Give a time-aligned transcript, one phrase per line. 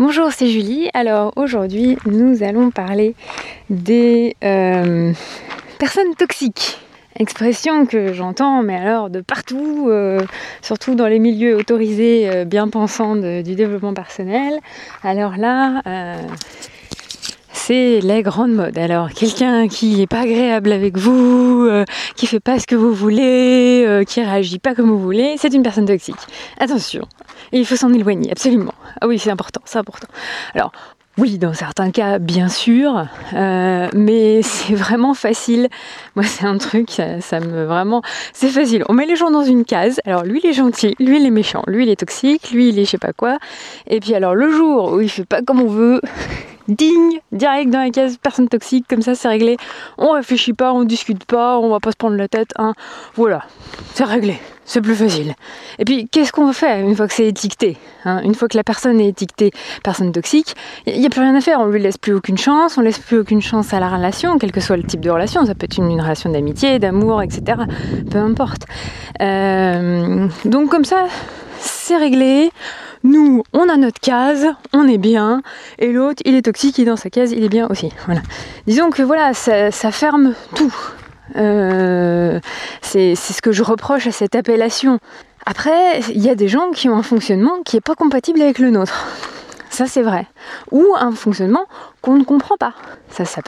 [0.00, 0.88] Bonjour, c'est Julie.
[0.94, 3.14] Alors aujourd'hui, nous allons parler
[3.68, 5.12] des euh,
[5.78, 6.78] personnes toxiques.
[7.18, 10.20] Expression que j'entends, mais alors de partout, euh,
[10.62, 14.58] surtout dans les milieux autorisés, euh, bien pensants du développement personnel.
[15.02, 15.82] Alors là,
[17.70, 18.76] c'est les grandes modes.
[18.78, 21.70] Alors, quelqu'un qui n'est pas agréable avec vous,
[22.16, 25.62] qui fait pas ce que vous voulez, qui réagit pas comme vous voulez, c'est une
[25.62, 26.16] personne toxique.
[26.58, 27.06] Attention,
[27.52, 28.74] il faut s'en éloigner, absolument.
[29.00, 30.08] Ah oui, c'est important, c'est important.
[30.52, 30.72] Alors,
[31.16, 35.68] oui, dans certains cas, bien sûr, euh, mais c'est vraiment facile.
[36.16, 38.02] Moi, c'est un truc, ça, me vraiment,
[38.32, 38.84] c'est facile.
[38.88, 40.00] On met les gens dans une case.
[40.06, 42.78] Alors, lui, il est gentil, lui, il est méchant, lui, il est toxique, lui, il
[42.78, 43.38] est je sais pas quoi.
[43.86, 46.00] Et puis, alors, le jour où il fait pas comme on veut,
[46.70, 49.56] digne, direct dans la case, personne toxique, comme ça, c'est réglé.
[49.98, 52.50] On réfléchit pas, on discute pas, on va pas se prendre la tête.
[52.56, 52.72] Hein.
[53.14, 53.42] Voilà,
[53.94, 54.38] c'est réglé
[54.70, 55.34] c'est plus facile.
[55.80, 58.20] Et puis, qu'est-ce qu'on fait une fois que c'est étiqueté hein?
[58.22, 59.50] Une fois que la personne est étiquetée
[59.82, 60.54] personne toxique,
[60.86, 61.58] il n'y a plus rien à faire.
[61.58, 64.52] On lui laisse plus aucune chance, on laisse plus aucune chance à la relation, quel
[64.52, 65.44] que soit le type de relation.
[65.44, 67.62] Ça peut être une, relation d'amitié, d'amour, etc.
[68.12, 68.62] Peu importe.
[69.20, 71.06] Euh, donc, comme ça,
[71.58, 72.52] c'est réglé.
[73.02, 75.42] Nous, on a notre case, on est bien,
[75.78, 77.90] et l'autre, il est toxique, il est dans sa case, il est bien aussi.
[78.06, 78.20] Voilà.
[78.66, 80.74] Disons que voilà, ça ferme tout.
[81.36, 82.40] Euh,
[82.82, 84.98] c'est ce que je reproche à cette appellation.
[85.46, 88.58] Après, il y a des gens qui ont un fonctionnement qui n'est pas compatible avec
[88.58, 89.06] le nôtre.
[89.70, 90.26] Ça, c'est vrai.
[90.72, 91.64] Ou un fonctionnement
[92.02, 92.74] qu'on ne comprend pas.
[93.08, 93.40] Ça, ça,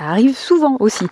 [0.00, 1.06] arrive souvent aussi.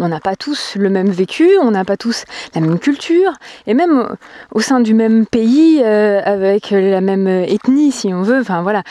[0.00, 2.24] On n'a pas tous le même vécu, on n'a pas tous
[2.54, 3.32] la même culture,
[3.66, 4.16] et même
[4.52, 8.82] au sein du même pays, euh, avec la même ethnie, si on veut, enfin voilà,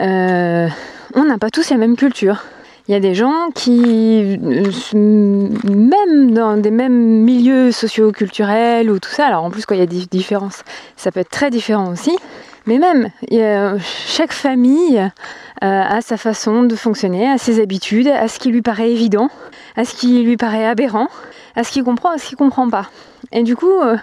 [0.00, 0.68] euh,
[1.14, 2.44] on n'a pas tous la même culture.
[2.88, 4.38] Il y a des gens qui,
[4.94, 9.84] même dans des mêmes milieux socio-culturels ou tout ça, alors en plus quand il y
[9.84, 10.62] a des différences,
[10.96, 12.16] ça peut être très différent aussi,
[12.66, 13.10] mais même
[13.80, 18.62] chaque famille euh, a sa façon de fonctionner, a ses habitudes, à ce qui lui
[18.62, 19.30] paraît évident,
[19.76, 21.08] à ce qui lui paraît aberrant,
[21.54, 22.90] à ce qu'il comprend, à ce qu'il comprend pas.
[23.32, 23.96] Et du coup, euh,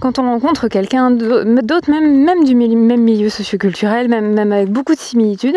[0.00, 5.56] quand on rencontre quelqu'un d'autre, même, du même milieu socioculturel, même, avec beaucoup de similitudes,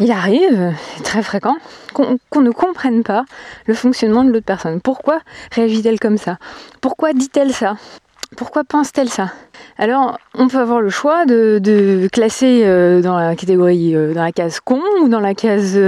[0.00, 0.72] il arrive,
[1.04, 1.56] très fréquent,
[1.92, 3.24] qu'on ne comprenne pas
[3.66, 4.80] le fonctionnement de l'autre personne.
[4.80, 5.18] Pourquoi
[5.50, 6.38] réagit-elle comme ça?
[6.80, 7.76] Pourquoi dit-elle ça?
[8.36, 9.32] Pourquoi pense-t-elle ça?
[9.78, 14.32] Alors, on peut avoir le choix de, classer euh, dans la catégorie, euh, dans la
[14.32, 15.78] case con, ou dans la case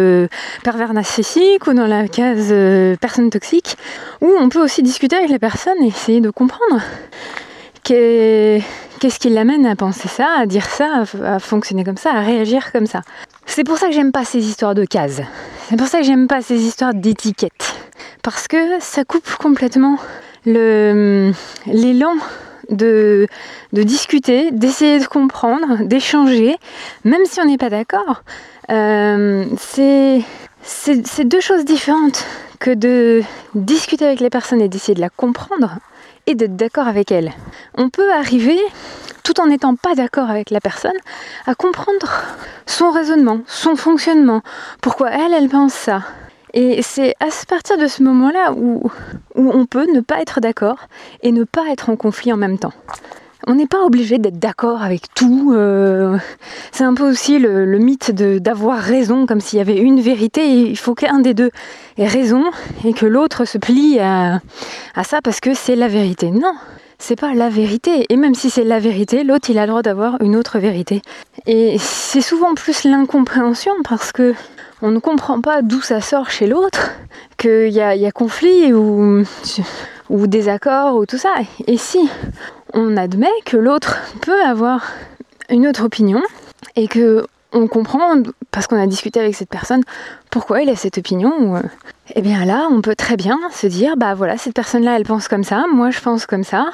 [0.62, 2.54] pervers narcissique, ou dans la case
[3.00, 3.76] personne toxique,
[4.20, 6.80] ou on peut aussi discuter avec la personne et essayer de comprendre
[7.84, 12.72] Qu'est-ce qui l'amène à penser ça, à dire ça, à fonctionner comme ça, à réagir
[12.72, 13.02] comme ça
[13.44, 15.20] C'est pour ça que j'aime pas ces histoires de cases.
[15.68, 17.74] C'est pour ça que j'aime pas ces histoires d'étiquettes.
[18.22, 19.98] Parce que ça coupe complètement
[20.46, 22.14] l'élan
[22.70, 23.26] de,
[23.72, 26.56] discuter, d'essayer de comprendre, d'échanger,
[27.04, 28.22] même si on n'est pas d'accord.
[28.70, 29.44] Euh,
[30.62, 32.24] c'est deux choses différentes
[32.58, 33.22] que de
[33.54, 35.78] discuter avec les personnes et d'essayer de la comprendre
[36.26, 37.32] et d'être d'accord avec elle.
[37.76, 38.58] On peut arriver,
[39.22, 40.96] tout en n'étant pas d'accord avec la personne,
[41.46, 42.10] à comprendre
[42.66, 44.40] son raisonnement, son fonctionnement,
[44.80, 46.02] pourquoi elle, elle pense ça.
[46.54, 48.90] Et c'est à partir de ce moment-là où,
[49.34, 50.88] où on peut ne pas être d'accord
[51.22, 52.72] et ne pas être en conflit en même temps
[53.46, 55.52] on n'est pas obligé d'être d'accord avec tout.
[55.54, 56.16] Euh,
[56.72, 60.46] c'est un peu aussi le, mythe d'avoir raison, comme s'il y avait une vérité.
[60.46, 61.50] il faut qu'un des deux
[61.98, 62.44] ait raison
[62.84, 64.40] et que l'autre se plie à,
[65.02, 66.30] ça parce que c'est la vérité.
[66.30, 66.54] Non,
[66.98, 68.06] c'est pas la vérité.
[68.08, 71.02] Et même si c'est la vérité, l'autre il a le droit d'avoir une autre vérité.
[71.46, 74.34] Et c'est souvent plus l'incompréhension parce que
[74.82, 76.90] on ne comprend pas d'où ça sort chez l'autre,
[77.36, 79.24] qu'il y a, y a conflit ou,
[80.10, 81.32] désaccord ou tout ça.
[81.66, 82.08] Et si
[82.72, 84.86] on admet que l'autre peut avoir
[85.48, 86.22] une autre opinion
[86.76, 88.20] et que on comprend,
[88.50, 89.82] parce qu'on a discuté avec cette personne,
[90.30, 91.56] pourquoi il a cette opinion.
[91.58, 91.62] Et
[92.16, 95.28] eh bien là, on peut très bien se dire, bah voilà, cette personne-là, elle pense
[95.28, 96.66] comme ça, moi je pense comme ça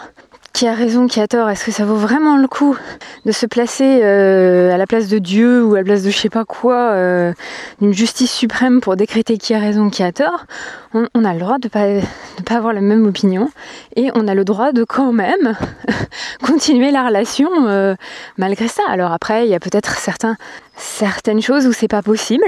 [0.52, 1.48] qui a raison, qui a tort?
[1.48, 2.76] Est-ce que ça vaut vraiment le coup
[3.24, 6.16] de se placer euh, à la place de Dieu ou à la place de je
[6.16, 7.32] sais pas quoi, euh,
[7.80, 10.46] d'une justice suprême pour décréter qui a raison, qui a tort?
[10.92, 13.48] On, a le droit de pas de pas avoir la même opinion
[13.94, 15.56] et on a le droit de quand même
[16.42, 17.94] continuer la relation euh,
[18.36, 18.82] malgré ça.
[18.88, 20.36] Alors après, il y a peut-être certains
[20.76, 22.44] certaines choses où c'est pas possible.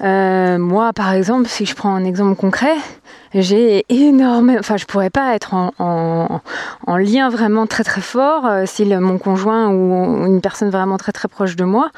[0.00, 2.76] Moi, par exemple, si je prends un exemple concret,
[3.34, 6.40] j'ai énormément, enfin je pourrais pas être en,
[6.96, 11.28] lien vraiment très très fort euh, si mon conjoint ou une personne vraiment très très
[11.28, 11.90] proche de moi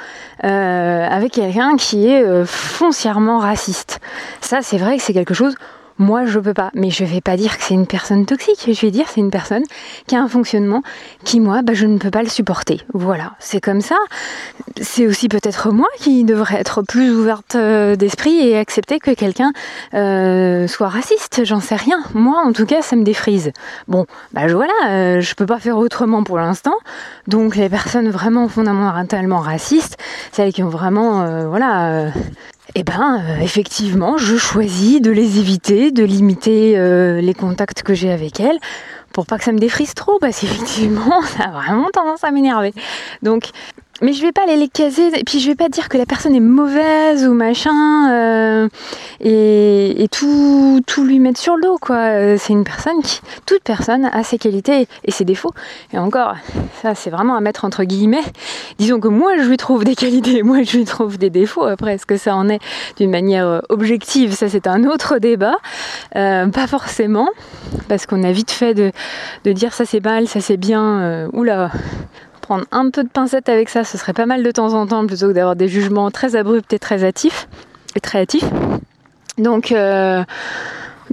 [0.44, 4.00] euh, avec quelqu'un qui est euh, foncièrement raciste.
[4.40, 5.54] Ça c'est vrai que c'est quelque chose
[6.02, 6.70] moi je peux pas.
[6.74, 9.30] Mais je vais pas dire que c'est une personne toxique, je vais dire c'est une
[9.30, 9.62] personne
[10.06, 10.82] qui a un fonctionnement
[11.24, 12.84] qui moi bah, je ne peux pas le supporter.
[12.92, 13.96] Voilà, c'est comme ça.
[14.80, 19.52] C'est aussi peut-être moi qui devrais être plus ouverte euh, d'esprit et accepter que quelqu'un
[19.94, 22.02] euh, soit raciste, j'en sais rien.
[22.14, 23.52] Moi en tout cas ça me défrise.
[23.86, 26.74] Bon, bah voilà, euh, je peux pas faire autrement pour l'instant.
[27.28, 29.96] Donc les personnes vraiment fondamentalement racistes,
[30.32, 32.10] celles qui ont vraiment voilà
[32.74, 37.92] eh ben, euh, effectivement, je choisis de les éviter, de limiter euh, les contacts que
[37.92, 38.58] j'ai avec elles
[39.12, 42.72] pour pas que ça me défrise trop, parce qu'effectivement, ça a vraiment tendance à m'énerver.
[43.22, 43.50] Donc,
[44.02, 46.06] mais je vais pas aller les caser et puis je vais pas dire que la
[46.06, 48.68] personne est mauvaise ou machin euh,
[49.20, 51.96] et, tout, lui mettre sur le dos quoi.
[51.96, 55.52] Euh, c'est une personne qui, toute personne a ses qualités et ses défauts.
[55.92, 56.34] Et encore,
[56.82, 58.24] ça c'est vraiment à mettre entre guillemets.
[58.78, 61.64] Disons que moi je lui trouve des qualités, moi je lui trouve des défauts.
[61.64, 62.60] Après, est-ce que ça en est
[62.96, 64.32] d'une manière euh, objective?
[64.34, 65.56] Ça c'est un autre débat.
[66.12, 67.28] pas forcément,
[67.88, 71.28] parce qu'on a vite fait de dire ça c'est mal, ça c'est bien.
[71.32, 71.70] oula,
[72.42, 75.06] prendre un peu de pincette avec ça, ce serait pas mal de temps en temps
[75.06, 77.48] plutôt que d'avoir des jugements très abrupts et très hâtifs.
[77.96, 78.44] Et très hâtifs.
[79.38, 80.22] Donc, euh,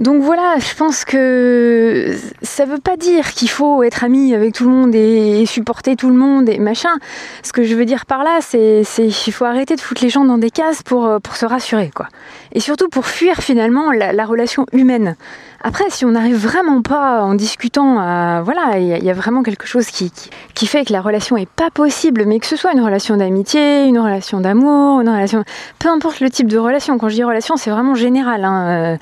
[0.00, 4.64] donc voilà, je pense que ça veut pas dire qu'il faut être ami avec tout
[4.64, 6.96] le monde et, supporter tout le monde et machin.
[7.42, 10.24] Ce que je veux dire par là, c'est qu'il faut arrêter de foutre les gens
[10.24, 12.08] dans des cases pour, pour se rassurer, quoi.
[12.52, 15.16] Et surtout pour fuir finalement la relation humaine.
[15.62, 17.96] Après, si on n'arrive vraiment pas en discutant.
[18.42, 20.10] Voilà, il y, a vraiment quelque chose qui,
[20.54, 23.84] qui, fait que la relation est pas possible, mais que ce soit une relation d'amitié,
[23.84, 25.44] une relation d'amour, une relation.
[25.78, 26.96] Peu importe le type de relation.
[26.96, 28.44] Quand je dis relation, c'est vraiment général.
[28.44, 28.96] Hein.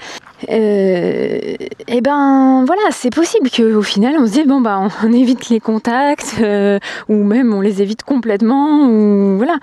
[0.48, 1.56] Euh,
[1.88, 5.58] et ben voilà, c'est possible qu'au final on se dise bon bah on, évite les
[5.58, 9.58] contacts euh, ou même on les évite complètement ou voilà.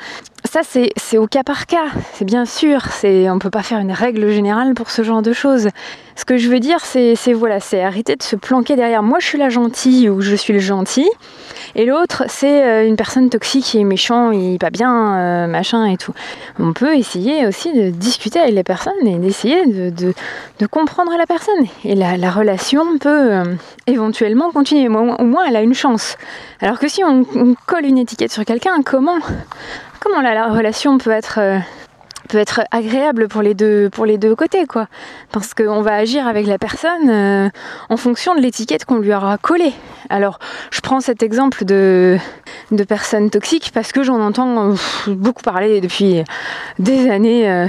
[0.45, 4.29] Ça c'est au cas par cas, c'est bien sûr, on peut pas faire une règle
[4.31, 5.69] générale pour ce genre de choses.
[6.15, 9.03] Ce que je veux dire, c'est voilà, c'est arrêter de se planquer derrière.
[9.03, 11.09] Moi, je suis la gentille ou je suis le gentil,
[11.75, 15.85] et l'autre, c'est euh, une personne toxique qui est méchant, il pas bien, euh, machin
[15.85, 16.13] et tout.
[16.57, 21.25] On peut essayer aussi de discuter avec les personnes et d'essayer de, de, comprendre la
[21.25, 21.65] personne.
[21.83, 23.43] Et la, la relation peut euh,
[23.87, 24.87] éventuellement continuer.
[24.87, 26.17] Au moins, elle a une chance.
[26.61, 27.25] Alors que si on,
[27.65, 29.19] colle une étiquette sur quelqu'un, comment,
[30.05, 31.39] comment la, relation peut être
[32.27, 33.89] peut être agréable pour les deux
[34.35, 34.87] côtés quoi
[35.31, 37.49] parce qu'on va agir avec la personne euh,
[37.89, 39.73] en fonction de l'étiquette qu'on lui aura collée
[40.09, 40.39] alors
[40.71, 42.17] je prends cet exemple de
[42.71, 44.75] de personnes toxiques parce que j'en entends euh,
[45.07, 46.23] beaucoup parler depuis
[46.79, 47.67] des années euh,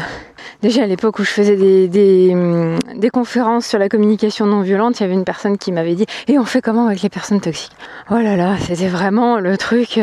[0.63, 5.03] Déjà à l'époque où je faisais hum, des, conférences sur la communication non violente, il
[5.03, 7.73] y avait une personne qui m'avait dit Et on fait comment avec les personnes toxiques?
[8.11, 9.99] Oh là là, c'était vraiment le truc.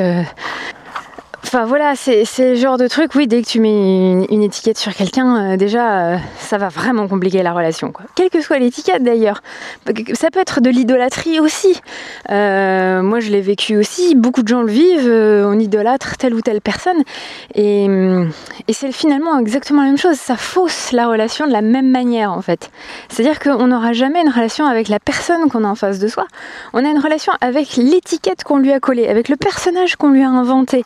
[1.45, 4.93] Enfin voilà, c'est le genre de truc, oui, dès que tu mets une, étiquette sur
[4.95, 7.91] quelqu'un, euh, déjà, euh, ça va vraiment compliquer la relation.
[8.15, 9.43] Quelle que soit l'étiquette d'ailleurs.
[10.13, 11.79] Ça peut être de l'idolâtrie aussi.
[12.31, 16.41] Euh, moi, je l'ai vécu aussi, beaucoup de gens le vivent, on idolâtre telle ou
[16.41, 17.03] telle personne.
[17.55, 17.85] Et,
[18.67, 22.31] et c'est finalement exactement la même chose, ça fausse la relation de la même manière
[22.31, 22.71] en fait.
[23.09, 26.25] C'est-à-dire qu'on n'aura jamais une relation avec la personne qu'on a en face de soi.
[26.73, 30.23] On a une relation avec l'étiquette qu'on lui a collée, avec le personnage qu'on lui
[30.23, 30.83] a inventé.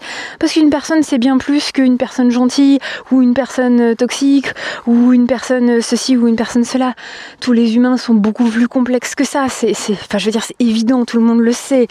[0.54, 2.80] Qu'une personne, c'est bien plus qu'une personne gentille,
[3.12, 4.48] ou une personne euh, toxique,
[4.86, 6.94] ou une personne euh, ceci, ou une personne cela.
[7.40, 9.48] Tous les humains sont beaucoup plus complexes que ça.
[9.50, 11.88] C'est, je veux dire, c'est évident, tout le monde le sait.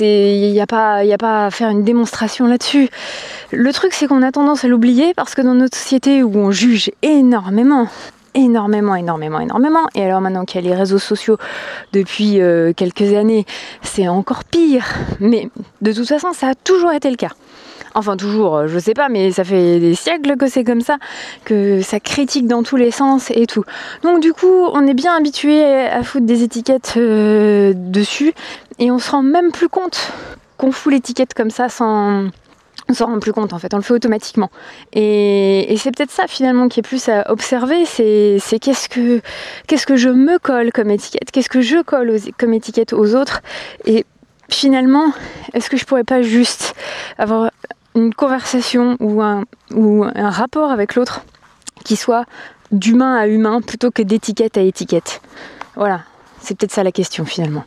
[0.00, 2.88] il n'y a pas, il a pas à faire une démonstration là-dessus.
[3.50, 6.50] Le truc, c'est qu'on a tendance à l'oublier parce que dans notre société où on
[6.50, 7.88] juge énormément,
[8.34, 9.86] énormément, énormément, énormément.
[9.94, 11.36] Et alors maintenant qu'il y a les réseaux sociaux
[11.92, 13.46] depuis euh, quelques années,
[13.82, 14.86] c'est encore pire.
[15.20, 15.48] Mais
[15.80, 17.32] de toute façon, ça a toujours été le cas.
[17.94, 20.96] Enfin toujours, euh, je sais pas, mais ça fait des siècles que c'est comme ça,
[21.44, 23.64] que ça critique dans tous les sens et tout.
[24.02, 28.32] Donc du coup, on est bien habitué à foutre des étiquettes euh, dessus
[28.78, 30.12] et on se rend même plus compte
[30.56, 32.28] qu'on fout l'étiquette comme ça sans
[32.88, 34.50] on s'en rend plus compte en fait, on le fait automatiquement.
[34.92, 39.20] Et, c'est peut-être ça finalement qui est plus à observer, c'est, qu'est-ce que
[39.66, 43.42] qu'est-ce que je me colle comme étiquette, qu'est-ce que je colle comme étiquette aux autres,
[43.86, 44.04] et
[44.50, 45.12] finalement,
[45.54, 46.74] est-ce que je pourrais pas juste
[47.18, 47.50] avoir
[47.94, 49.44] une conversation ou un,
[50.30, 51.22] rapport avec l'autre
[51.84, 52.24] qui soit
[52.70, 55.20] d'humain à humain plutôt que d'étiquette à étiquette.
[55.76, 56.02] Voilà,
[56.40, 57.64] c'est peut-être ça la question finalement.